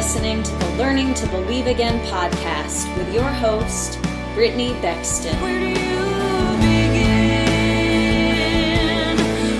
[0.00, 4.00] listening to the Learning to Believe Again podcast with your host,
[4.32, 5.38] Brittany Bexton.
[5.42, 5.74] Where do you
[6.56, 7.18] begin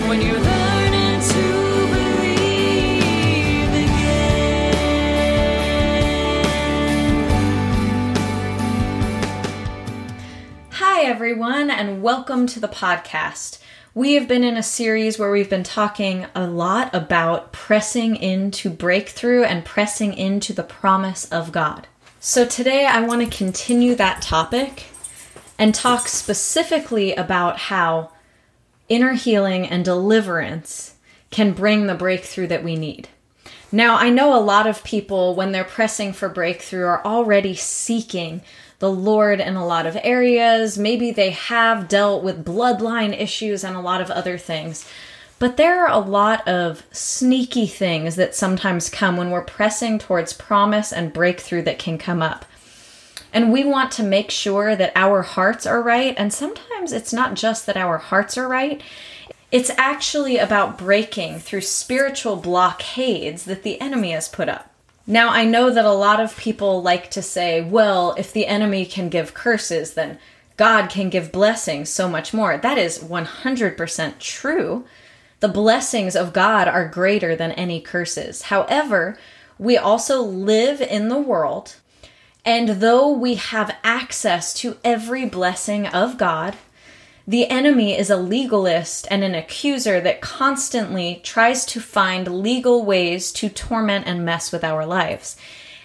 [0.08, 1.42] when you're learning to
[1.92, 4.70] believe again?
[10.70, 13.58] Hi, everyone, and welcome to the podcast.
[13.92, 18.70] We have been in a series where we've been talking a lot about pressing into
[18.70, 21.88] breakthrough and pressing into the promise of God.
[22.20, 24.84] So today I want to continue that topic
[25.58, 28.12] and talk specifically about how
[28.88, 30.94] inner healing and deliverance
[31.32, 33.08] can bring the breakthrough that we need.
[33.72, 38.42] Now, I know a lot of people, when they're pressing for breakthrough, are already seeking
[38.80, 40.76] the Lord in a lot of areas.
[40.76, 44.86] Maybe they have dealt with bloodline issues and a lot of other things.
[45.38, 50.32] But there are a lot of sneaky things that sometimes come when we're pressing towards
[50.32, 52.44] promise and breakthrough that can come up.
[53.32, 56.14] And we want to make sure that our hearts are right.
[56.18, 58.82] And sometimes it's not just that our hearts are right,
[59.52, 64.69] it's actually about breaking through spiritual blockades that the enemy has put up.
[65.10, 68.86] Now, I know that a lot of people like to say, well, if the enemy
[68.86, 70.20] can give curses, then
[70.56, 72.56] God can give blessings so much more.
[72.56, 74.84] That is 100% true.
[75.40, 78.42] The blessings of God are greater than any curses.
[78.42, 79.18] However,
[79.58, 81.74] we also live in the world,
[82.44, 86.56] and though we have access to every blessing of God,
[87.26, 93.30] the enemy is a legalist and an accuser that constantly tries to find legal ways
[93.32, 95.36] to torment and mess with our lives.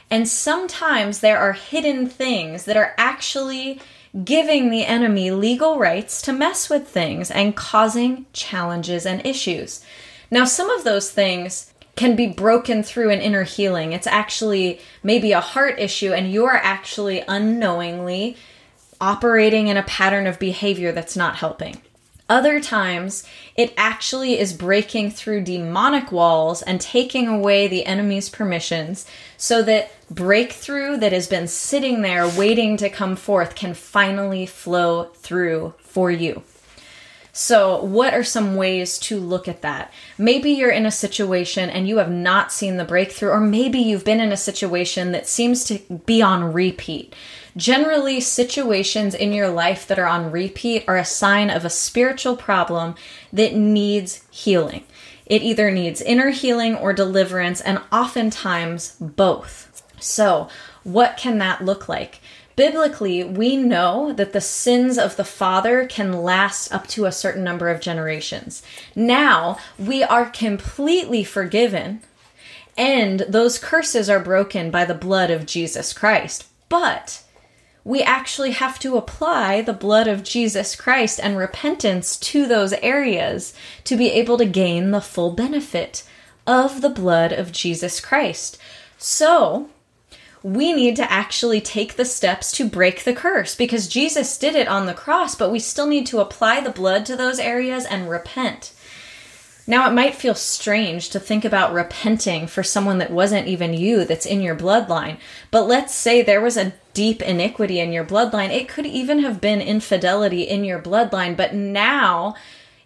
[0.10, 3.80] And sometimes there are hidden things that are actually
[4.24, 9.84] giving the enemy legal rights to mess with things and causing challenges and issues.
[10.32, 13.94] Now, some of those things can be broken through an inner healing.
[13.94, 18.38] It's actually maybe a heart issue, and you're actually unknowingly
[19.00, 21.82] operating in a pattern of behavior that's not helping.
[22.28, 23.24] Other times,
[23.56, 29.06] it actually is breaking through demonic walls and taking away the enemy's permissions
[29.38, 35.06] so that breakthrough that has been sitting there waiting to come forth can finally flow
[35.16, 36.42] through for you.
[37.38, 39.94] So, what are some ways to look at that?
[40.18, 44.06] Maybe you're in a situation and you have not seen the breakthrough, or maybe you've
[44.06, 47.14] been in a situation that seems to be on repeat.
[47.58, 52.36] Generally, situations in your life that are on repeat are a sign of a spiritual
[52.36, 52.96] problem
[53.32, 54.84] that needs healing.
[55.26, 59.84] It either needs inner healing or deliverance, and oftentimes both.
[60.00, 60.50] So,
[60.84, 62.20] what can that look like?
[62.56, 67.44] Biblically, we know that the sins of the father can last up to a certain
[67.44, 68.64] number of generations.
[68.96, 72.02] Now, we are completely forgiven,
[72.78, 76.46] and those curses are broken by the blood of Jesus Christ.
[76.70, 77.24] But
[77.86, 83.54] we actually have to apply the blood of Jesus Christ and repentance to those areas
[83.84, 86.04] to be able to gain the full benefit
[86.48, 88.58] of the blood of Jesus Christ.
[88.98, 89.70] So,
[90.42, 94.68] we need to actually take the steps to break the curse because Jesus did it
[94.68, 98.10] on the cross, but we still need to apply the blood to those areas and
[98.10, 98.74] repent.
[99.68, 104.06] Now, it might feel strange to think about repenting for someone that wasn't even you,
[104.06, 105.18] that's in your bloodline.
[105.50, 108.50] But let's say there was a deep iniquity in your bloodline.
[108.50, 111.38] It could even have been infidelity in your bloodline.
[111.38, 112.34] But now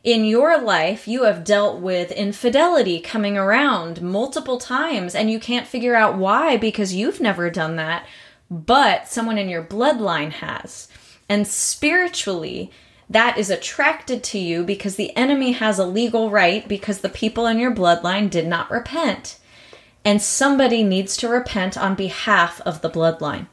[0.04, 5.68] in your life, you have dealt with infidelity coming around multiple times and you can't
[5.68, 8.06] figure out why because you've never done that,
[8.50, 10.88] but someone in your bloodline has.
[11.30, 12.72] And spiritually,
[13.10, 17.46] that is attracted to you because the enemy has a legal right because the people
[17.46, 19.38] in your bloodline did not repent.
[20.06, 23.48] And somebody needs to repent on behalf of the bloodline.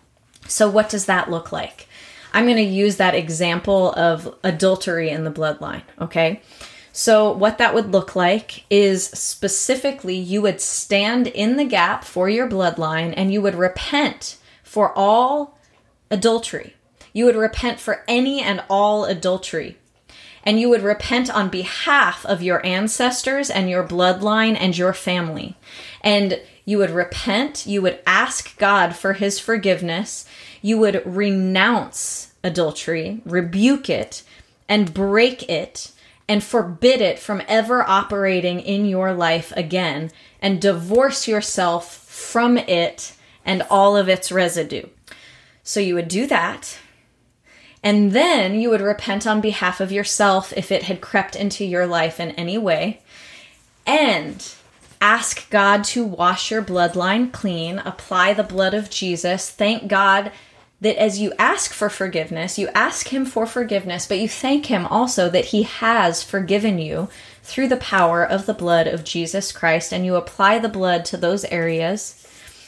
[0.49, 1.89] So, what does that look like?
[2.33, 6.43] I'm going to use that example of adultery in the bloodline, okay?
[6.93, 12.29] So, what that would look like is specifically you would stand in the gap for
[12.29, 15.59] your bloodline and you would repent for all
[16.11, 16.75] adultery.
[17.13, 19.79] You would repent for any and all adultery.
[20.43, 25.57] And you would repent on behalf of your ancestors and your bloodline and your family.
[26.03, 30.27] And you would repent, you would ask God for his forgiveness,
[30.67, 34.25] you would renounce adultery, rebuke it,
[34.69, 35.93] and break it,
[36.29, 40.11] and forbid it from ever operating in your life again,
[40.43, 43.13] and divorce yourself from it
[43.45, 44.83] and all of its residue.
[45.63, 46.79] So you would do that.
[47.81, 51.87] And then you would repent on behalf of yourself if it had crept into your
[51.87, 53.03] life in any way.
[53.87, 54.45] And
[55.01, 57.79] Ask God to wash your bloodline clean.
[57.81, 59.51] Apply the blood of Jesus.
[59.51, 60.33] Thank God
[60.81, 64.87] that as you ask for forgiveness, you ask Him for forgiveness, but you thank Him
[64.87, 67.09] also that He has forgiven you
[67.43, 71.17] through the power of the blood of Jesus Christ, and you apply the blood to
[71.17, 72.23] those areas.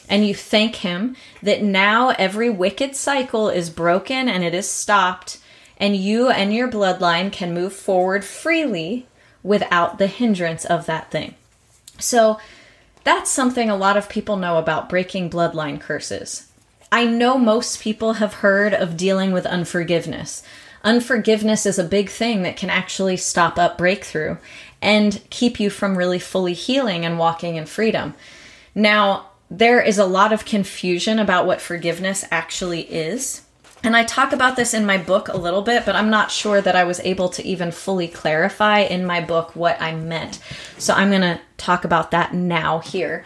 [0.09, 5.39] And you thank Him that now every wicked cycle is broken and it is stopped,
[5.77, 9.07] and you and your bloodline can move forward freely
[9.43, 11.35] without the hindrance of that thing.
[11.99, 12.41] So
[13.05, 16.48] that's something a lot of people know about breaking bloodline curses.
[16.91, 20.43] I know most people have heard of dealing with unforgiveness.
[20.83, 24.37] Unforgiveness is a big thing that can actually stop up breakthrough
[24.81, 28.15] and keep you from really fully healing and walking in freedom.
[28.75, 33.43] Now, there is a lot of confusion about what forgiveness actually is.
[33.83, 36.61] And I talk about this in my book a little bit, but I'm not sure
[36.61, 40.41] that I was able to even fully clarify in my book what I meant.
[40.79, 43.25] So I'm going to talk about that now here.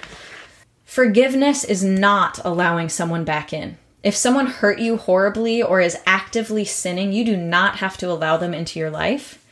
[0.93, 3.79] Forgiveness is not allowing someone back in.
[4.03, 8.37] If someone hurt you horribly or is actively sinning, you do not have to allow
[8.37, 9.43] them into your life.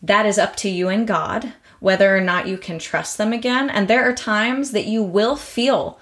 [0.00, 3.68] That is up to you and God, whether or not you can trust them again.
[3.68, 5.98] And there are times that you will feel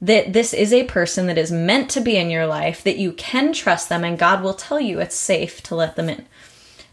[0.00, 3.12] that this is a person that is meant to be in your life, that you
[3.12, 6.24] can trust them, and God will tell you it's safe to let them in.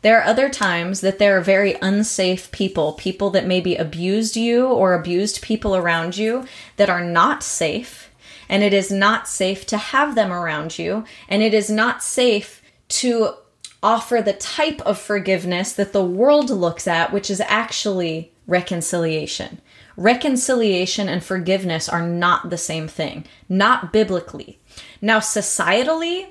[0.03, 4.67] There are other times that there are very unsafe people, people that maybe abused you
[4.67, 6.45] or abused people around you
[6.75, 8.11] that are not safe.
[8.49, 11.05] And it is not safe to have them around you.
[11.29, 13.35] And it is not safe to
[13.81, 19.61] offer the type of forgiveness that the world looks at, which is actually reconciliation.
[19.95, 24.59] Reconciliation and forgiveness are not the same thing, not biblically.
[25.01, 26.27] Now, societally,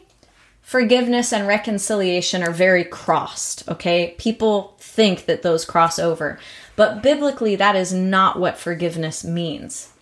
[0.62, 4.14] forgiveness and reconciliation are very crossed, okay?
[4.18, 6.38] People think that those cross over.
[6.76, 9.92] But biblically, that is not what forgiveness means.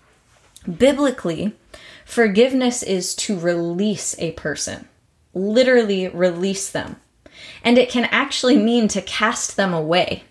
[0.78, 1.56] Biblically,
[2.04, 4.88] forgiveness is to release a person,
[5.34, 6.96] literally release them.
[7.64, 10.24] And it can actually mean to cast them away,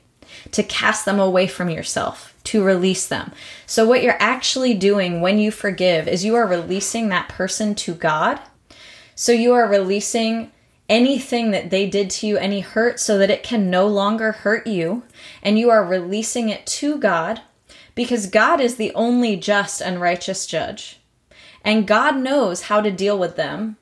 [0.52, 3.32] to cast them away from yourself, to release them.
[3.66, 7.96] So, what you're actually doing when you forgive is you are releasing that person to
[7.96, 8.40] God
[9.20, 10.50] so you are releasing
[10.88, 14.66] anything that they did to you, any hurt, so that it can no longer hurt
[14.66, 15.04] you.
[15.44, 17.42] And you are releasing it to God
[17.96, 21.02] because God is the only just and righteous judge.
[21.66, 23.76] And God knows how to deal with them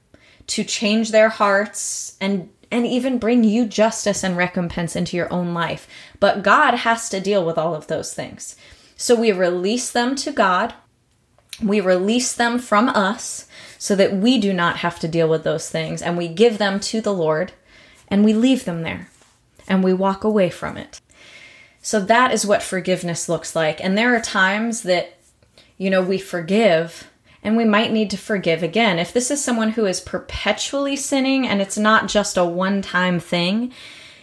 [0.48, 5.54] to change their hearts and and even bring you justice and recompense into your own
[5.54, 5.88] life.
[6.20, 8.56] But God has to deal with all of those things.
[8.96, 10.74] So we release them to God.
[11.62, 13.48] We release them from us
[13.78, 16.80] so that we do not have to deal with those things and we give them
[16.80, 17.54] to the Lord
[18.08, 19.10] and we leave them there
[19.68, 21.02] and we walk away from it.
[21.82, 23.84] So that is what forgiveness looks like.
[23.84, 25.18] And there are times that,
[25.78, 27.10] you know, we forgive
[27.44, 29.00] and we might need to forgive again.
[29.00, 33.20] If this is someone who is perpetually sinning and it's not just a one time
[33.20, 33.72] thing,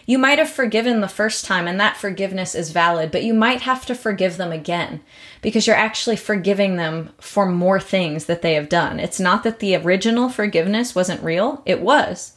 [0.05, 3.61] you might have forgiven the first time and that forgiveness is valid, but you might
[3.61, 5.01] have to forgive them again
[5.41, 8.99] because you're actually forgiving them for more things that they have done.
[8.99, 12.33] It's not that the original forgiveness wasn't real, it was.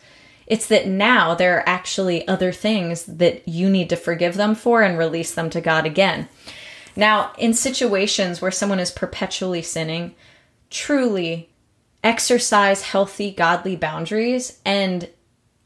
[0.46, 4.82] It's that now there are actually other things that you need to forgive them for
[4.82, 6.28] and release them to God again.
[6.96, 10.14] Now, in situations where someone is perpetually sinning,
[10.70, 11.50] truly
[12.02, 15.08] exercise healthy, godly boundaries and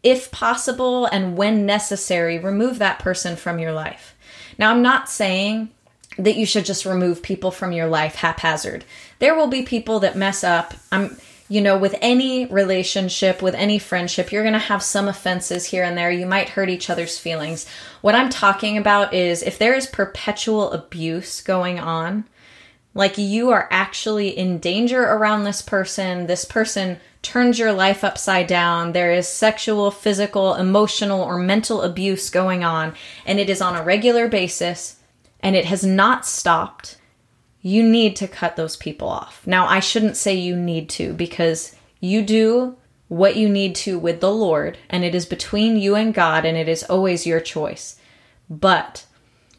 [0.02, 4.14] if possible and when necessary, remove that person from your life.
[4.59, 5.71] Now, I'm not saying
[6.18, 8.85] that you should just remove people from your life haphazard.
[9.18, 10.75] There will be people that mess up.
[10.90, 11.16] I'm
[11.52, 15.85] you know, with any relationship, with any friendship, you're going to have some offenses here
[15.85, 16.11] and there.
[16.11, 17.68] You might hurt each other's feelings.
[18.00, 22.25] What I'm talking about is if there is perpetual abuse going on,
[22.95, 28.47] like you are actually in danger around this person, this person turns your life upside
[28.47, 28.93] down.
[28.93, 32.95] There is sexual, physical, emotional, or mental abuse going on,
[33.25, 34.97] and it is on a regular basis,
[35.41, 36.99] and it has not stopped.
[37.63, 39.47] You need to cut those people off.
[39.47, 42.77] Now, I shouldn't say you need to because you do
[43.09, 46.57] what you need to with the Lord, and it is between you and God, and
[46.57, 47.97] it is always your choice.
[48.51, 49.07] But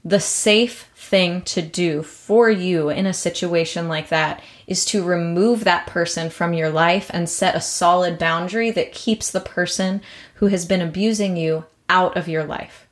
[0.03, 5.63] the safe thing to do for you in a situation like that is to remove
[5.63, 10.01] that person from your life and set a solid boundary that keeps the person
[10.35, 12.87] who has been abusing you out of your life.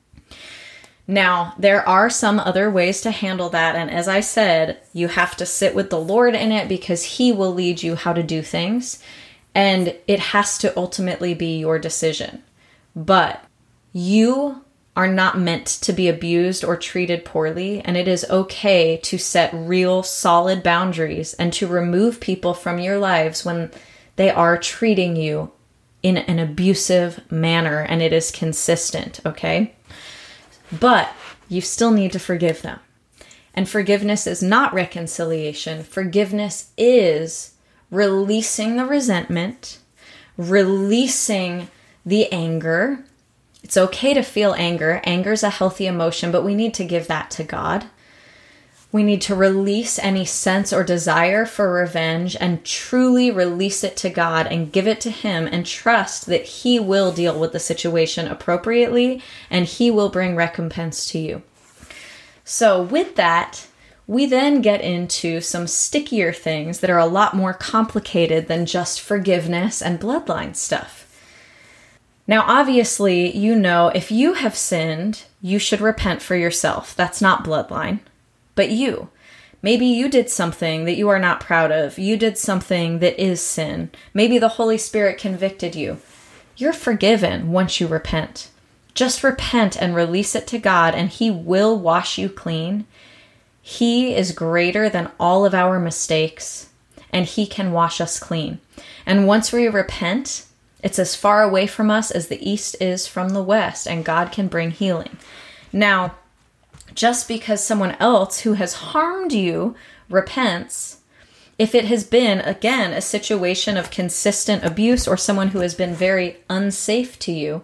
[1.07, 5.35] Now, there are some other ways to handle that, and as I said, you have
[5.37, 8.41] to sit with the Lord in it because He will lead you how to do
[8.41, 9.01] things,
[9.55, 12.43] and it has to ultimately be your decision.
[12.95, 13.43] But
[13.91, 14.63] you
[14.95, 19.53] are not meant to be abused or treated poorly, and it is okay to set
[19.53, 23.71] real, solid boundaries and to remove people from your lives when
[24.17, 25.51] they are treating you
[26.03, 29.73] in an abusive manner and it is consistent, okay?
[30.77, 31.09] But
[31.47, 32.79] you still need to forgive them.
[33.53, 37.53] And forgiveness is not reconciliation, forgiveness is
[37.89, 39.79] releasing the resentment,
[40.37, 41.69] releasing
[42.05, 43.05] the anger.
[43.63, 45.01] It's okay to feel anger.
[45.03, 47.85] Anger is a healthy emotion, but we need to give that to God.
[48.91, 54.09] We need to release any sense or desire for revenge and truly release it to
[54.09, 58.27] God and give it to Him and trust that He will deal with the situation
[58.27, 61.41] appropriately and He will bring recompense to you.
[62.43, 63.67] So, with that,
[64.07, 68.99] we then get into some stickier things that are a lot more complicated than just
[68.99, 71.00] forgiveness and bloodline stuff.
[72.27, 76.95] Now, obviously, you know if you have sinned, you should repent for yourself.
[76.95, 77.99] That's not bloodline
[78.55, 79.09] but you.
[79.61, 81.99] Maybe you did something that you are not proud of.
[81.99, 83.91] You did something that is sin.
[84.13, 85.97] Maybe the Holy Spirit convicted you.
[86.57, 88.49] You're forgiven once you repent.
[88.93, 92.85] Just repent and release it to God, and He will wash you clean.
[93.61, 96.69] He is greater than all of our mistakes,
[97.11, 98.59] and He can wash us clean.
[99.05, 100.45] And once we repent,
[100.83, 104.31] it's as far away from us as the east is from the west, and God
[104.31, 105.17] can bring healing.
[105.71, 106.15] Now,
[106.93, 109.75] just because someone else who has harmed you
[110.09, 110.97] repents,
[111.57, 115.93] if it has been, again, a situation of consistent abuse or someone who has been
[115.93, 117.63] very unsafe to you,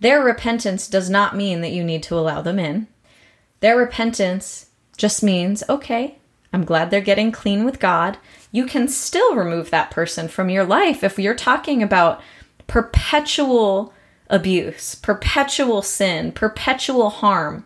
[0.00, 2.86] their repentance does not mean that you need to allow them in.
[3.60, 4.66] Their repentance
[4.96, 6.18] just means, okay,
[6.52, 8.18] I'm glad they're getting clean with God.
[8.50, 12.20] You can still remove that person from your life if you're talking about
[12.66, 13.92] perpetual
[14.28, 17.64] abuse, perpetual sin, perpetual harm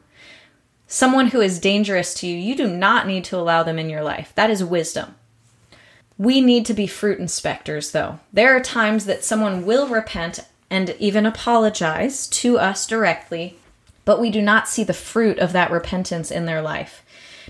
[0.93, 4.03] someone who is dangerous to you, you do not need to allow them in your
[4.03, 4.31] life.
[4.35, 5.15] That is wisdom.
[6.19, 8.21] We need to be fruit inspectors, though.
[8.31, 13.57] There are times that someone will repent and even apologize to us directly,
[14.05, 17.03] but we do not see the fruit of that repentance in their life.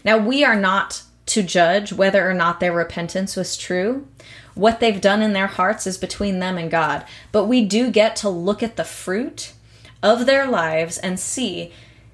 [0.05, 4.07] Now, we are not to judge whether or not their repentance was true.
[4.55, 8.17] What they've done in their hearts is between them and God, but we do get
[8.17, 9.53] to look at the fruit
[10.03, 11.73] of their lives and see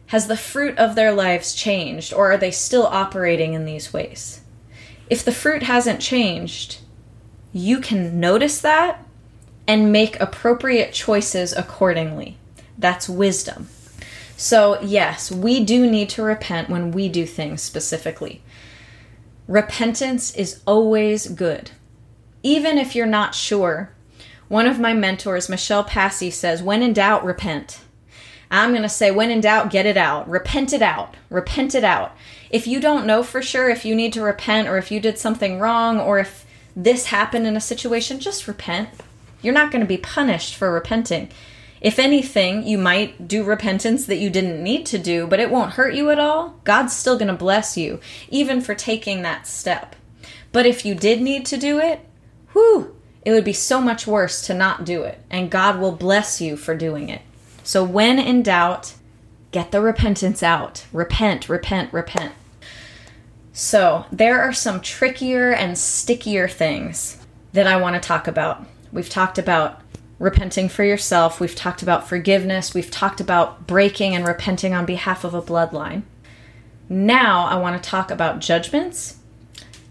[0.08, 4.40] has the fruit of their lives changed, or are they still operating in these ways?
[5.10, 6.78] If the fruit hasn't changed,
[7.52, 9.04] you can notice that
[9.66, 12.38] and make appropriate choices accordingly.
[12.78, 13.68] That's wisdom.
[14.36, 18.40] So, yes, we do need to repent when we do things specifically.
[19.48, 21.70] Repentance is always good,
[22.42, 23.90] even if you're not sure.
[24.48, 27.80] One of my mentors, Michelle Passy, says, When in doubt, repent.
[28.50, 30.28] I'm going to say, when in doubt, get it out.
[30.28, 31.16] Repent it out.
[31.30, 32.12] Repent it out.
[32.50, 35.18] If you don't know for sure if you need to repent or if you did
[35.18, 38.90] something wrong or if this happened in a situation, just repent.
[39.42, 41.30] You're not going to be punished for repenting.
[41.80, 45.72] If anything, you might do repentance that you didn't need to do, but it won't
[45.72, 46.60] hurt you at all.
[46.64, 49.94] God's still going to bless you, even for taking that step.
[50.50, 52.00] But if you did need to do it,
[52.52, 56.40] whew, it would be so much worse to not do it, and God will bless
[56.40, 57.22] you for doing it.
[57.62, 58.94] So when in doubt,
[59.50, 60.86] get the repentance out.
[60.92, 62.32] Repent, repent, repent.
[63.52, 67.18] So there are some trickier and stickier things
[67.52, 68.64] that I want to talk about.
[68.92, 69.80] We've talked about
[70.18, 75.24] repenting for yourself, we've talked about forgiveness, we've talked about breaking and repenting on behalf
[75.24, 76.02] of a bloodline.
[76.88, 79.18] Now I want to talk about judgments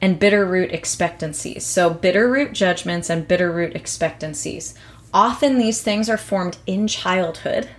[0.01, 1.65] and bitter root expectancies.
[1.65, 4.75] So, bitter root judgments and bitter root expectancies.
[5.13, 7.69] Often these things are formed in childhood,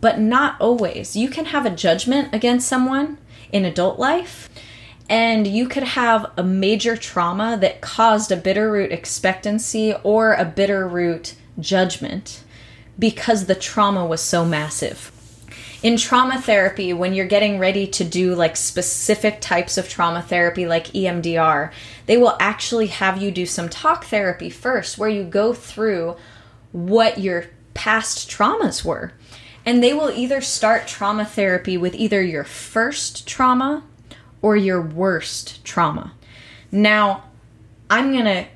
[0.00, 1.16] but not always.
[1.16, 3.18] You can have a judgment against someone
[3.52, 4.48] in adult life,
[5.08, 10.44] and you could have a major trauma that caused a bitter root expectancy or a
[10.44, 12.44] bitter root judgment
[12.98, 15.12] because the trauma was so massive.
[15.80, 20.66] In trauma therapy, when you're getting ready to do like specific types of trauma therapy,
[20.66, 21.70] like EMDR,
[22.06, 26.16] they will actually have you do some talk therapy first, where you go through
[26.72, 29.12] what your past traumas were.
[29.64, 33.84] And they will either start trauma therapy with either your first trauma
[34.42, 36.12] or your worst trauma.
[36.72, 37.24] Now,
[37.88, 38.46] I'm going to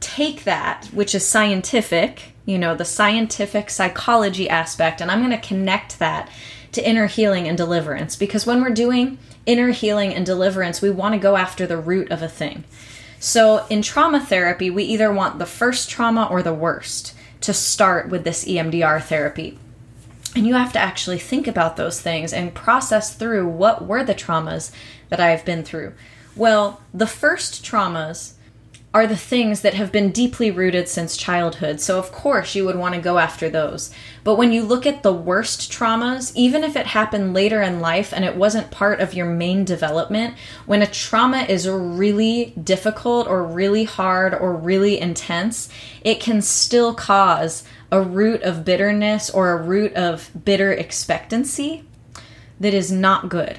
[0.00, 5.48] take that, which is scientific, you know, the scientific psychology aspect, and I'm going to
[5.48, 6.28] connect that
[6.72, 11.14] to inner healing and deliverance because when we're doing inner healing and deliverance, we want
[11.14, 12.64] to go after the root of a thing.
[13.18, 18.08] So in trauma therapy, we either want the first trauma or the worst to start
[18.08, 19.58] with this EMDR therapy.
[20.36, 24.14] And you have to actually think about those things and process through what were the
[24.14, 24.70] traumas
[25.08, 25.92] that I've been through.
[26.36, 28.34] Well, the first traumas
[28.92, 31.80] are the things that have been deeply rooted since childhood.
[31.80, 33.94] So, of course, you would want to go after those.
[34.24, 38.12] But when you look at the worst traumas, even if it happened later in life
[38.12, 40.34] and it wasn't part of your main development,
[40.66, 45.68] when a trauma is really difficult or really hard or really intense,
[46.00, 51.84] it can still cause a root of bitterness or a root of bitter expectancy
[52.58, 53.58] that is not good.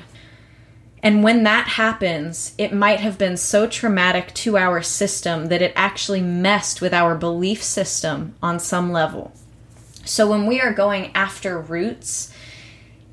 [1.03, 5.74] And when that happens, it might have been so traumatic to our system that it
[5.75, 9.31] actually messed with our belief system on some level.
[10.05, 12.34] So when we are going after roots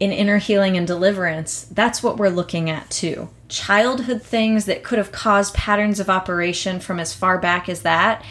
[0.01, 3.31] in inner healing and deliverance, that's what we're looking at too.
[3.49, 8.23] Childhood things that could have caused patterns of operation from as far back as that.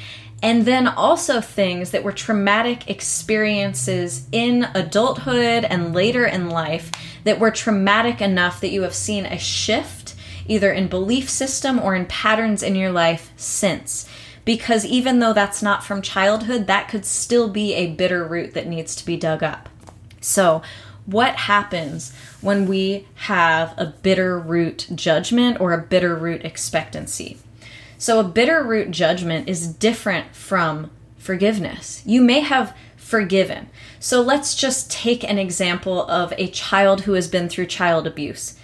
[0.43, 6.91] And then also things that were traumatic experiences in adulthood and later in life
[7.23, 10.13] that were traumatic enough that you have seen a shift
[10.47, 14.07] either in belief system or in patterns in your life since.
[14.45, 18.67] Because even though that's not from childhood, that could still be a bitter root that
[18.67, 19.67] needs to be dug up.
[20.21, 20.61] So,
[21.05, 27.37] what happens when we have a bitter root judgment or a bitter root expectancy?
[27.97, 32.03] So, a bitter root judgment is different from forgiveness.
[32.05, 33.69] You may have forgiven.
[33.99, 38.57] So, let's just take an example of a child who has been through child abuse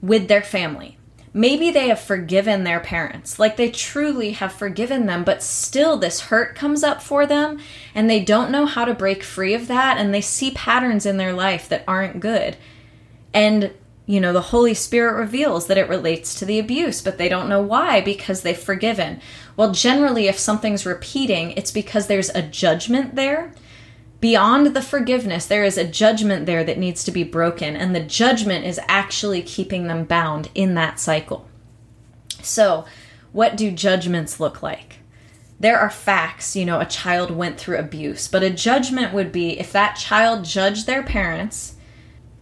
[0.00, 0.98] with their family.
[1.34, 6.22] Maybe they have forgiven their parents, like they truly have forgiven them, but still this
[6.22, 7.58] hurt comes up for them
[7.94, 11.16] and they don't know how to break free of that and they see patterns in
[11.16, 12.58] their life that aren't good.
[13.32, 13.72] And
[14.06, 17.48] you know, the Holy Spirit reveals that it relates to the abuse, but they don't
[17.48, 19.20] know why because they've forgiven.
[19.56, 23.52] Well, generally, if something's repeating, it's because there's a judgment there.
[24.20, 28.00] Beyond the forgiveness, there is a judgment there that needs to be broken, and the
[28.00, 31.48] judgment is actually keeping them bound in that cycle.
[32.40, 32.84] So,
[33.32, 34.98] what do judgments look like?
[35.58, 39.58] There are facts, you know, a child went through abuse, but a judgment would be
[39.60, 41.76] if that child judged their parents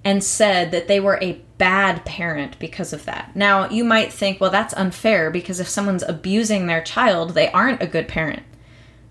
[0.02, 3.36] and said that they were a bad parent because of that.
[3.36, 7.82] Now, you might think, well, that's unfair because if someone's abusing their child, they aren't
[7.82, 8.42] a good parent.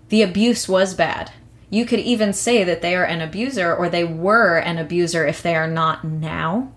[0.08, 1.30] The abuse was bad.
[1.70, 5.40] You could even say that they are an abuser or they were an abuser if
[5.40, 6.72] they are not now,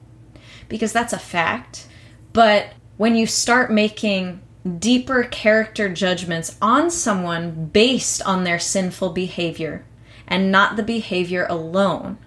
[0.69, 1.88] because that's a fact.
[2.33, 4.43] But when you start making
[4.77, 9.83] deeper character judgments on someone based on their sinful behavior
[10.27, 12.19] and not the behavior alone,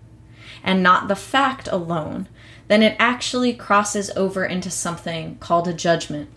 [0.65, 2.29] and not the fact alone,
[2.69, 6.29] then it actually crosses over into something called a judgment.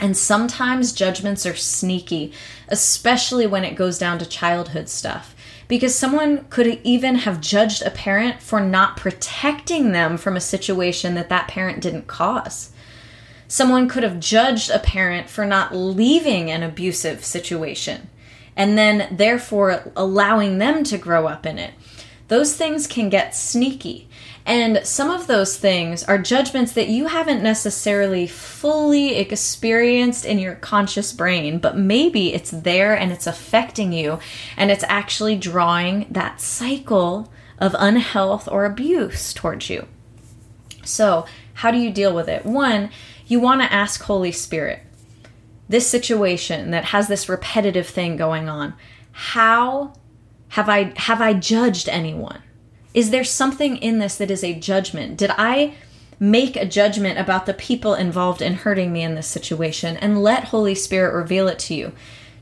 [0.00, 2.32] And sometimes judgments are sneaky,
[2.68, 5.34] especially when it goes down to childhood stuff.
[5.66, 11.14] Because someone could even have judged a parent for not protecting them from a situation
[11.14, 12.72] that that parent didn't cause.
[13.48, 18.08] Someone could have judged a parent for not leaving an abusive situation
[18.56, 21.72] and then therefore allowing them to grow up in it
[22.28, 24.07] those things can get sneaky.
[24.48, 30.54] And some of those things are judgments that you haven't necessarily fully experienced in your
[30.54, 34.20] conscious brain, but maybe it's there and it's affecting you,
[34.56, 39.86] and it's actually drawing that cycle of unhealth or abuse towards you.
[40.82, 42.46] So, how do you deal with it?
[42.46, 42.88] One,
[43.26, 44.80] you want to ask Holy Spirit,
[45.68, 48.72] this situation that has this repetitive thing going on,
[49.12, 49.92] how
[50.48, 52.42] have I have I judged anyone?
[52.94, 55.16] Is there something in this that is a judgment?
[55.16, 55.74] Did I
[56.18, 60.44] make a judgment about the people involved in hurting me in this situation and let
[60.44, 61.92] Holy Spirit reveal it to you?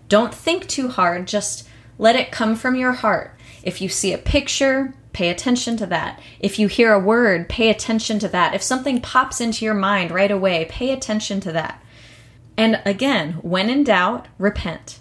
[0.09, 3.35] Don't think too hard, just let it come from your heart.
[3.63, 6.21] If you see a picture, pay attention to that.
[6.39, 8.55] If you hear a word, pay attention to that.
[8.55, 11.83] If something pops into your mind right away, pay attention to that.
[12.57, 15.01] And again, when in doubt, repent.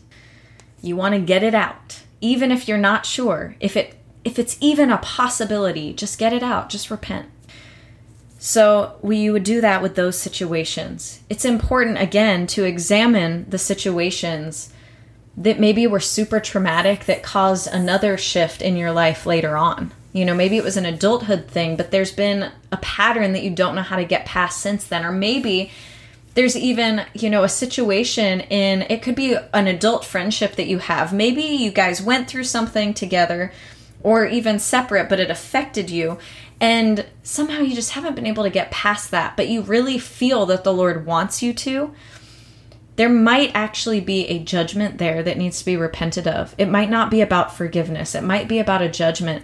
[0.82, 3.96] You want to get it out even if you're not sure if it
[4.26, 7.30] if it's even a possibility just get it out just repent.
[8.38, 11.22] So we would do that with those situations.
[11.30, 14.72] It's important again to examine the situations
[15.38, 19.94] that maybe were super traumatic that caused another shift in your life later on.
[20.12, 23.52] You know maybe it was an adulthood thing but there's been a pattern that you
[23.52, 25.06] don't know how to get past since then.
[25.06, 25.72] Or maybe
[26.34, 30.80] there's even you know a situation in it could be an adult friendship that you
[30.80, 31.14] have.
[31.14, 33.52] Maybe you guys went through something together
[34.06, 36.18] or even separate but it affected you
[36.62, 40.46] and somehow you just haven't been able to get past that but you really feel
[40.46, 41.94] that the lord wants you to
[42.96, 46.90] there might actually be a judgment there that needs to be repented of it might
[46.90, 49.44] not be about forgiveness it might be about a judgment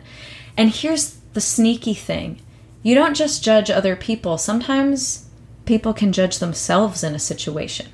[0.57, 2.41] and here's the sneaky thing.
[2.83, 4.37] You don't just judge other people.
[4.37, 5.29] Sometimes
[5.65, 7.87] people can judge themselves in a situation.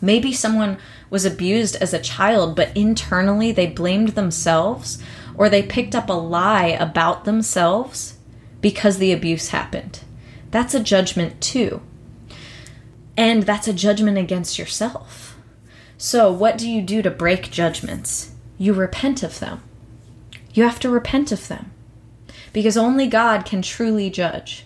[0.00, 0.78] Maybe someone
[1.10, 5.00] was abused as a child, but internally they blamed themselves
[5.42, 8.16] or they picked up a lie about themselves
[8.60, 9.98] because the abuse happened.
[10.52, 11.82] That's a judgment too.
[13.16, 15.36] And that's a judgment against yourself.
[15.98, 18.36] So, what do you do to break judgments?
[18.56, 19.64] You repent of them.
[20.54, 21.72] You have to repent of them
[22.52, 24.64] because only God can truly judge.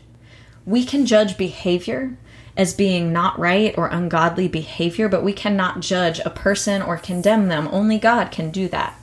[0.66, 2.18] We can judge behavior
[2.54, 7.48] as being not right or ungodly behavior, but we cannot judge a person or condemn
[7.48, 7.66] them.
[7.72, 9.00] Only God can do that.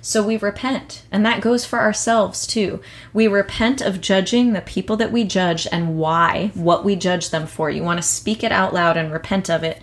[0.00, 2.80] So we repent, and that goes for ourselves too.
[3.12, 7.46] We repent of judging the people that we judge and why, what we judge them
[7.46, 7.70] for.
[7.70, 9.82] You want to speak it out loud and repent of it.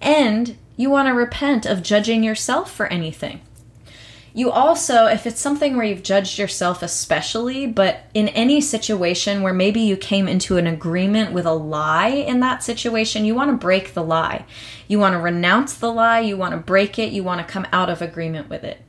[0.00, 3.40] And you want to repent of judging yourself for anything.
[4.34, 9.52] You also, if it's something where you've judged yourself, especially, but in any situation where
[9.52, 13.56] maybe you came into an agreement with a lie in that situation, you want to
[13.56, 14.46] break the lie.
[14.88, 17.66] You want to renounce the lie, you want to break it, you want to come
[17.72, 18.80] out of agreement with it.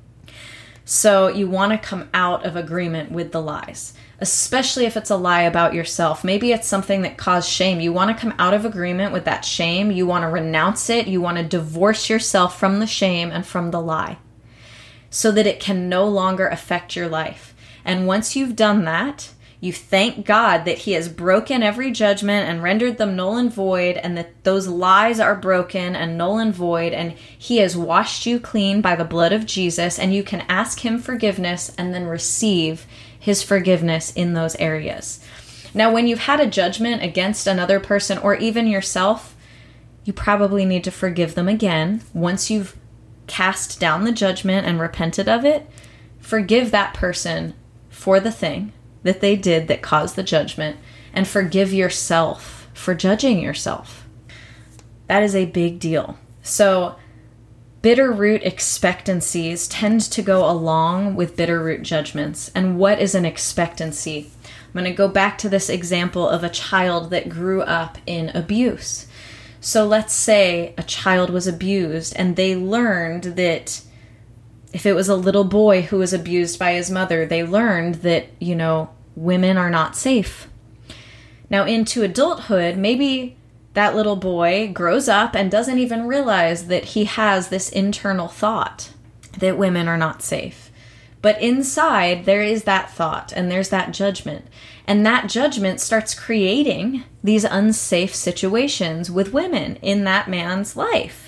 [0.85, 5.15] So you want to come out of agreement with the lies, especially if it's a
[5.15, 6.23] lie about yourself.
[6.23, 7.79] Maybe it's something that caused shame.
[7.79, 9.91] You want to come out of agreement with that shame.
[9.91, 11.07] You want to renounce it.
[11.07, 14.17] You want to divorce yourself from the shame and from the lie
[15.09, 17.55] so that it can no longer affect your life.
[17.85, 19.29] And once you've done that,
[19.63, 23.95] you thank God that He has broken every judgment and rendered them null and void,
[23.95, 28.41] and that those lies are broken and null and void, and He has washed you
[28.41, 32.85] clean by the blood of Jesus, and you can ask Him forgiveness and then receive
[33.17, 35.23] His forgiveness in those areas.
[35.73, 39.33] Now, when you've had a judgment against another person or even yourself,
[40.03, 42.75] you probably need to forgive them again once you've
[43.27, 45.69] cast down the judgment and repented of it.
[46.19, 47.53] Forgive that person
[47.89, 48.73] for the thing
[49.03, 50.77] that they did that caused the judgment
[51.13, 54.07] and forgive yourself for judging yourself.
[55.07, 56.17] That is a big deal.
[56.41, 56.95] So,
[57.81, 62.49] bitter root expectancies tend to go along with bitter root judgments.
[62.55, 64.31] And what is an expectancy?
[64.43, 68.29] I'm going to go back to this example of a child that grew up in
[68.29, 69.07] abuse.
[69.61, 73.82] So, let's say a child was abused and they learned that
[74.73, 78.27] if it was a little boy who was abused by his mother, they learned that,
[78.39, 80.47] you know, women are not safe.
[81.49, 83.37] Now, into adulthood, maybe
[83.75, 88.89] that little boy grows up and doesn't even realize that he has this internal thought
[89.37, 90.71] that women are not safe.
[91.21, 94.45] But inside, there is that thought and there's that judgment.
[94.85, 101.22] And that judgment starts creating these unsafe situations with women in that man's life.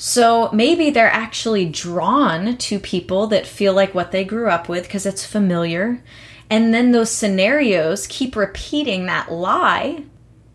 [0.00, 4.84] So maybe they're actually drawn to people that feel like what they grew up with
[4.84, 6.02] because it's familiar.
[6.48, 10.04] And then those scenarios keep repeating that lie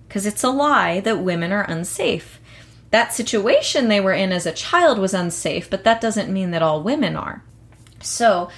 [0.07, 2.39] because it's a lie that women are unsafe.
[2.91, 6.63] That situation they were in as a child was unsafe, but that doesn't mean that
[6.63, 7.43] all women are.
[8.01, 8.49] So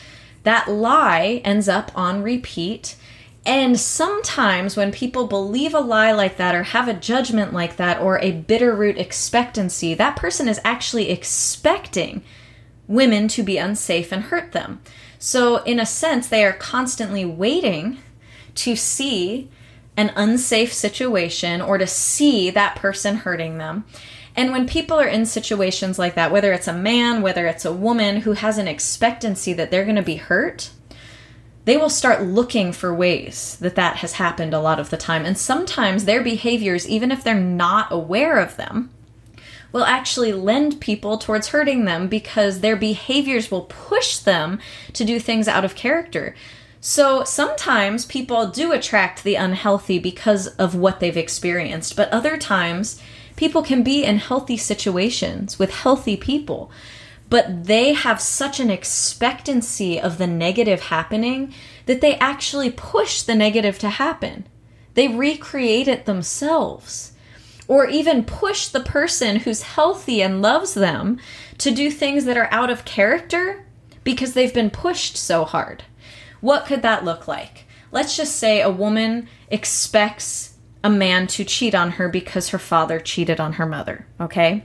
[0.44, 2.96] that lie ends up on repeat.
[3.46, 8.02] And sometimes when people believe a lie like that or have a judgment like that
[8.02, 12.24] or a bitter root expectancy, that person is actually expecting
[12.88, 14.82] women to be unsafe and hurt them.
[15.20, 18.00] So, in a sense, they are constantly waiting
[18.56, 19.50] to see
[19.98, 23.86] an unsafe situation or to see that person hurting them.
[24.36, 27.74] And when people are in situations like that, whether it's a man, whether it's a
[27.74, 30.72] woman who has an expectancy that they're going to be hurt,
[31.66, 35.26] they will start looking for ways that that has happened a lot of the time.
[35.26, 38.92] And sometimes their behaviors, even if they're not aware of them,
[39.72, 44.60] will actually lend people towards hurting them because their behaviors will push them
[44.94, 46.34] to do things out of character.
[46.80, 53.02] So sometimes people do attract the unhealthy because of what they've experienced, but other times
[53.36, 56.72] people can be in healthy situations with healthy people
[57.36, 61.54] but they have such an expectancy of the negative happening
[61.86, 64.48] that they actually push the negative to happen.
[64.94, 67.12] They recreate it themselves.
[67.68, 71.20] Or even push the person who's healthy and loves them
[71.58, 73.66] to do things that are out of character
[74.06, 75.84] because they've been pushed so hard.
[76.40, 77.66] What could that look like?
[77.92, 80.54] Let's just say a woman expects
[80.86, 84.64] a man to cheat on her because her father cheated on her mother, okay?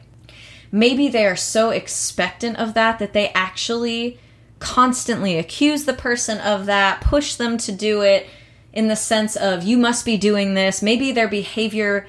[0.72, 4.18] Maybe they are so expectant of that that they actually
[4.58, 8.26] constantly accuse the person of that, push them to do it
[8.72, 10.82] in the sense of you must be doing this.
[10.82, 12.06] Maybe their behavior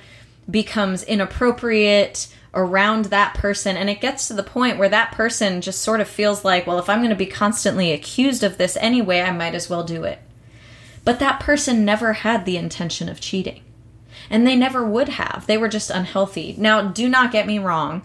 [0.49, 5.81] becomes inappropriate around that person and it gets to the point where that person just
[5.81, 9.21] sort of feels like, well, if I'm going to be constantly accused of this anyway,
[9.21, 10.19] I might as well do it.
[11.03, 13.61] but that person never had the intention of cheating.
[14.29, 15.45] And they never would have.
[15.47, 16.55] They were just unhealthy.
[16.57, 18.03] Now, do not get me wrong.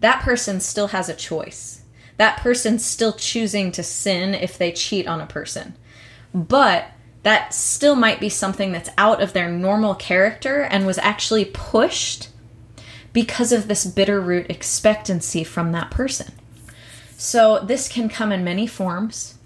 [0.00, 1.82] That person still has a choice.
[2.16, 5.74] That person's still choosing to sin if they cheat on a person.
[6.34, 6.86] But
[7.22, 12.28] that still might be something that's out of their normal character and was actually pushed
[13.12, 16.32] because of this bitter root expectancy from that person.
[17.16, 19.38] So, this can come in many forms,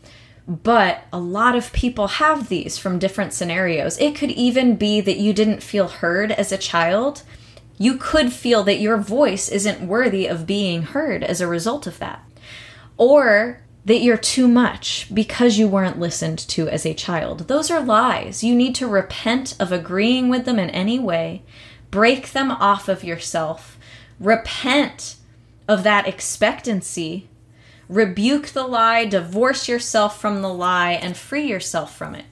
[0.47, 3.99] but a lot of people have these from different scenarios.
[3.99, 7.23] It could even be that you didn't feel heard as a child.
[7.79, 11.99] You could feel that your voice isn't worthy of being heard as a result of
[11.99, 12.25] that.
[12.97, 17.49] Or that you're too much because you weren't listened to as a child.
[17.49, 18.43] Those are lies.
[18.43, 21.43] You need to repent of agreeing with them in any way,
[21.91, 23.79] break them off of yourself,
[24.19, 25.17] repent
[25.69, 27.29] of that expectancy,
[27.89, 32.25] rebuke the lie, divorce yourself from the lie, and free yourself from it.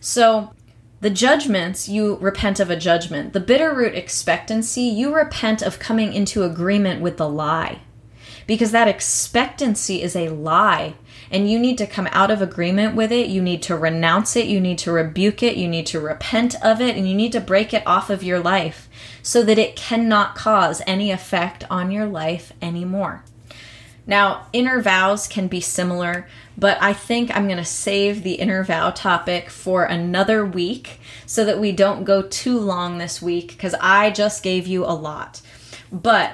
[0.00, 0.52] So,
[1.00, 3.32] the judgments, you repent of a judgment.
[3.32, 7.80] The bitter root expectancy, you repent of coming into agreement with the lie
[8.48, 10.94] because that expectancy is a lie
[11.30, 13.28] and you need to come out of agreement with it.
[13.28, 14.46] You need to renounce it.
[14.46, 15.56] You need to rebuke it.
[15.56, 18.40] You need to repent of it and you need to break it off of your
[18.40, 18.88] life
[19.22, 23.22] so that it cannot cause any effect on your life anymore.
[24.06, 26.26] Now, inner vows can be similar,
[26.58, 31.44] but I think I'm going to save the inner vow topic for another week so
[31.44, 35.40] that we don't go too long this week because I just gave you a lot.
[35.92, 36.32] But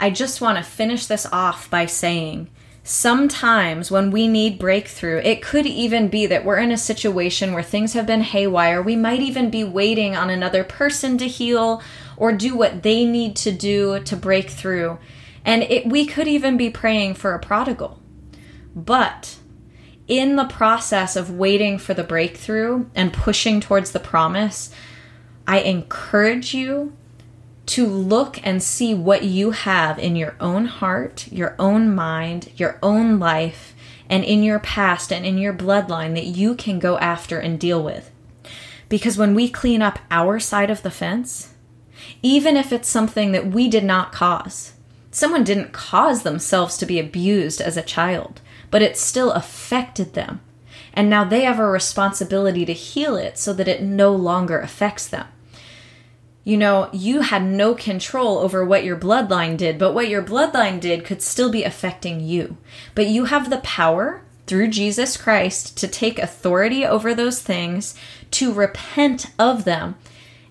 [0.00, 2.48] I just want to finish this off by saying
[2.82, 7.62] sometimes when we need breakthrough, it could even be that we're in a situation where
[7.62, 8.80] things have been haywire.
[8.80, 11.82] We might even be waiting on another person to heal
[12.16, 14.98] or do what they need to do to break through.
[15.44, 18.00] And it, we could even be praying for a prodigal.
[18.74, 19.37] But
[20.08, 24.74] in the process of waiting for the breakthrough and pushing towards the promise,
[25.46, 26.94] I encourage you
[27.66, 32.78] to look and see what you have in your own heart, your own mind, your
[32.82, 33.74] own life,
[34.08, 37.82] and in your past and in your bloodline that you can go after and deal
[37.82, 38.10] with.
[38.88, 41.52] Because when we clean up our side of the fence,
[42.22, 44.72] even if it's something that we did not cause,
[45.10, 48.40] someone didn't cause themselves to be abused as a child,
[48.70, 50.40] but it still affected them.
[50.94, 55.06] And now they have a responsibility to heal it so that it no longer affects
[55.06, 55.26] them
[56.48, 60.80] you know, you had no control over what your bloodline did, but what your bloodline
[60.80, 62.56] did could still be affecting you.
[62.94, 67.94] But you have the power through Jesus Christ to take authority over those things,
[68.30, 69.96] to repent of them,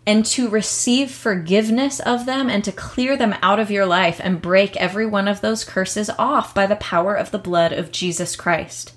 [0.08, 4.42] and to receive forgiveness of them and to clear them out of your life and
[4.42, 8.38] break every one of those curses off by the power of the blood of Jesus
[8.38, 8.94] Christ.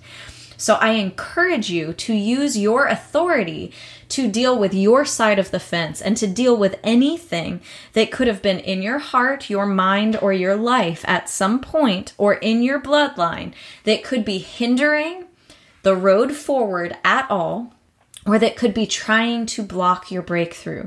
[0.56, 3.72] So I encourage you to use your authority
[4.10, 7.60] to deal with your side of the fence and to deal with anything
[7.94, 12.12] that could have been in your heart, your mind, or your life at some point
[12.18, 15.24] or in your bloodline that could be hindering
[15.82, 17.74] the road forward at all
[18.26, 20.86] or that could be trying to block your breakthrough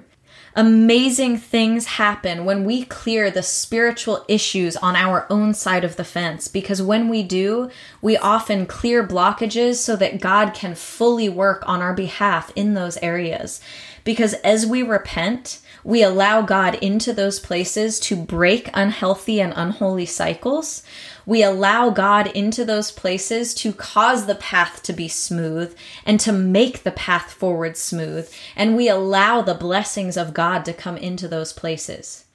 [0.56, 6.04] amazing things happen when we clear the spiritual issues on our own side of the
[6.04, 6.48] fence.
[6.48, 7.70] Because when we do,
[8.02, 12.98] we often clear blockages so that God can fully work on our behalf in those
[12.98, 13.62] areas.
[14.04, 20.06] Because as we repent, we allow God into those places to break unhealthy and unholy
[20.06, 20.84] cycles.
[21.26, 26.32] We allow God into those places to cause the path to be smooth and to
[26.32, 28.32] make the path forward smooth.
[28.56, 32.26] And we allow the blessings of God to come into those places.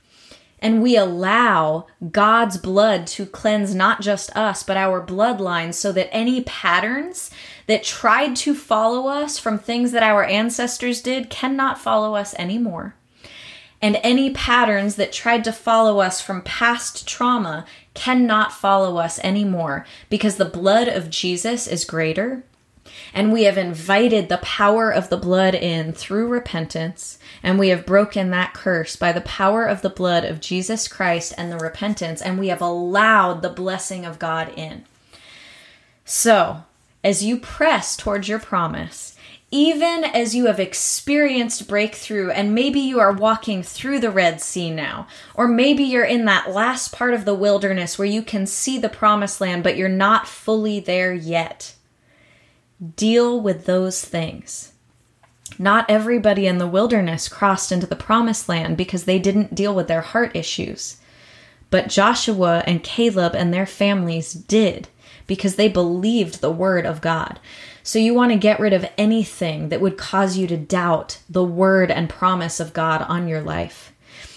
[0.61, 6.13] And we allow God's blood to cleanse not just us, but our bloodlines so that
[6.13, 7.31] any patterns
[7.69, 12.95] that tried to follow us from things that our ancestors did cannot follow us anymore
[13.81, 19.87] and any patterns that tried to follow us from past trauma cannot follow us anymore
[20.11, 22.43] because the blood of Jesus is greater.
[23.15, 27.87] And we have invited the power of the blood in through repentance, and we have
[27.87, 32.21] broken that curse by the power of the blood of Jesus Christ and the repentance,
[32.21, 34.85] and we have allowed the blessing of God in.
[36.05, 36.65] So,
[37.03, 39.17] as you press towards your promise,
[39.51, 44.71] even as you have experienced breakthrough and maybe you are walking through the Red Sea
[44.71, 48.79] now, or maybe you're in that last part of the wilderness where you can see
[48.79, 51.75] the promised land, but you're not fully there yet.
[52.97, 54.73] Deal with those things.
[55.59, 59.89] Not everybody in the wilderness crossed into the promised land because they didn't deal with
[59.89, 60.99] their heart issues.
[61.71, 64.89] But Joshua and Caleb and their families did
[65.29, 67.39] because they believed the word of God.
[67.85, 71.45] So you want to get rid of anything that would cause you to doubt the
[71.45, 73.93] word and promise of God on your life.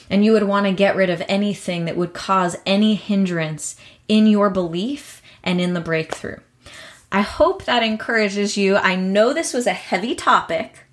[0.10, 3.76] And you would want to get rid of anything that would cause any hindrance
[4.08, 6.38] in your belief and in the breakthrough.
[7.12, 8.76] I hope that encourages you.
[8.78, 10.86] I know this was a heavy topic,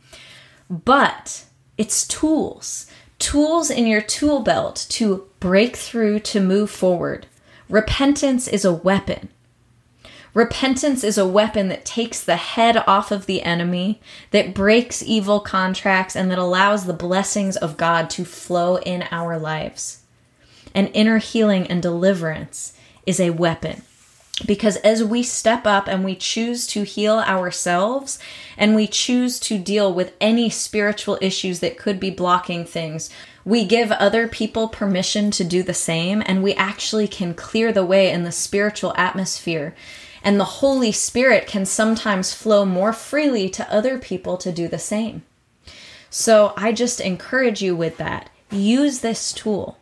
[0.71, 1.45] but
[1.77, 2.87] it's tools.
[3.19, 7.27] Tools in your tool belt to break through, to move forward.
[7.69, 9.29] Repentance is a weapon.
[10.39, 15.41] Repentance is a weapon that takes the head off of the enemy, that breaks evil
[15.41, 20.03] contracts, and that allows the blessings of God to flow in our lives.
[20.73, 22.73] And inner healing and deliverance
[23.05, 23.83] is a weapon.
[24.47, 28.21] Because as we step up and we choose to heal ourselves
[28.57, 33.11] and we choose to deal with any spiritual issues that could be blocking things,
[33.45, 37.85] we give other people permission to do the same and we actually can clear the
[37.85, 39.75] way in the spiritual atmosphere.
[40.29, 44.79] And the Holy Spirit can sometimes flow more freely to other people to do the
[44.79, 45.23] same.
[46.11, 48.29] So I just encourage you with that.
[48.51, 49.79] Use this tool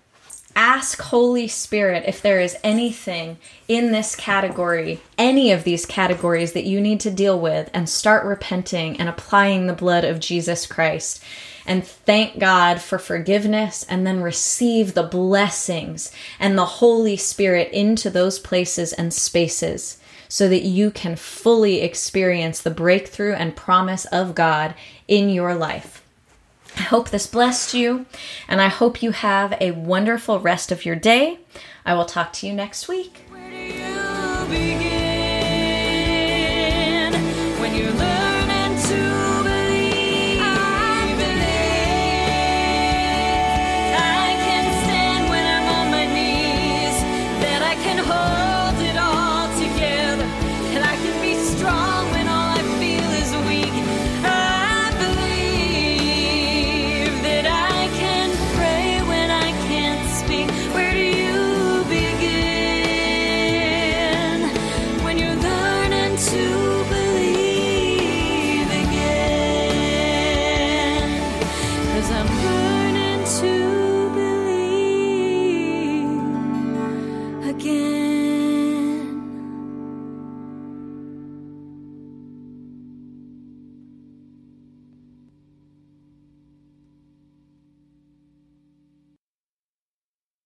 [0.56, 3.36] ask Holy Spirit if there is anything
[3.68, 8.24] in this category, any of these categories that you need to deal with, and start
[8.24, 11.22] repenting and applying the blood of Jesus Christ.
[11.66, 18.08] And thank God for forgiveness, and then receive the blessings and the Holy Spirit into
[18.08, 24.34] those places and spaces so that you can fully experience the breakthrough and promise of
[24.34, 24.74] God
[25.08, 26.02] in your life.
[26.76, 28.06] I hope this blessed you,
[28.48, 31.38] and I hope you have a wonderful rest of your day.
[31.84, 33.22] I will talk to you next week.
[33.30, 33.52] When
[37.74, 39.15] you're learning to